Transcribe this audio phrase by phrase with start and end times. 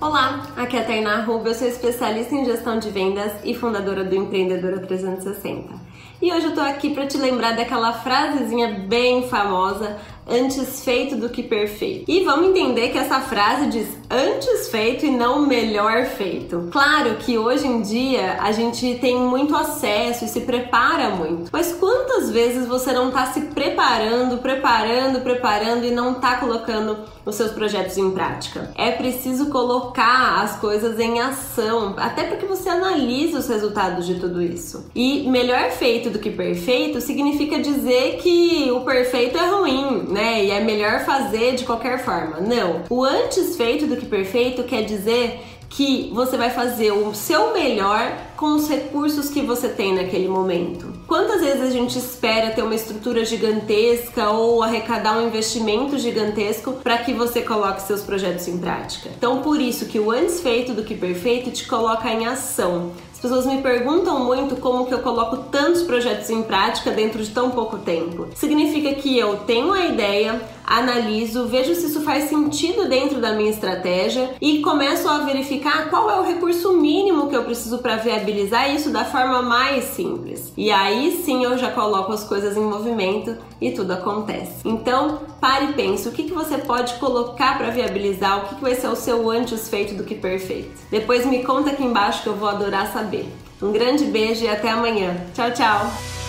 [0.00, 4.02] Olá, aqui é a Tainá Rubio, eu sou especialista em gestão de vendas e fundadora
[4.02, 5.89] do Empreendedora 360.
[6.22, 9.96] E hoje eu tô aqui para te lembrar daquela frasezinha bem famosa
[10.30, 12.04] antes feito do que perfeito.
[12.06, 16.68] E vamos entender que essa frase diz antes feito e não melhor feito.
[16.70, 21.50] Claro que hoje em dia a gente tem muito acesso e se prepara muito.
[21.52, 27.34] Mas quantas vezes você não está se preparando, preparando, preparando e não está colocando os
[27.34, 28.70] seus projetos em prática?
[28.76, 34.40] É preciso colocar as coisas em ação, até porque você analisa os resultados de tudo
[34.40, 34.90] isso.
[34.94, 40.44] E melhor feito do que perfeito significa dizer que o perfeito é ruim, né?
[40.44, 42.40] E é melhor fazer de qualquer forma.
[42.40, 42.84] Não.
[42.88, 45.40] O antes feito do que perfeito quer dizer
[45.70, 50.92] que você vai fazer o seu melhor com os recursos que você tem naquele momento.
[51.06, 56.98] Quantas vezes a gente espera ter uma estrutura gigantesca ou arrecadar um investimento gigantesco para
[56.98, 59.10] que você coloque seus projetos em prática?
[59.16, 62.92] Então, por isso que o antes feito do que perfeito te coloca em ação.
[63.20, 67.28] As pessoas me perguntam muito como que eu coloco tantos projetos em prática dentro de
[67.28, 68.28] tão pouco tempo.
[68.34, 73.50] Significa que eu tenho a ideia, analiso, vejo se isso faz sentido dentro da minha
[73.50, 78.74] estratégia e começo a verificar qual é o recurso mínimo que eu preciso para viabilizar
[78.74, 80.50] isso da forma mais simples.
[80.56, 84.62] E aí sim eu já coloco as coisas em movimento e tudo acontece.
[84.64, 88.62] Então, pare e pense o que, que você pode colocar para viabilizar, o que, que
[88.62, 90.70] vai ser o seu antes feito do que perfeito.
[90.90, 93.26] Depois me conta aqui embaixo que eu vou adorar saber.
[93.60, 95.16] Um grande beijo e até amanhã.
[95.34, 96.19] Tchau, tchau!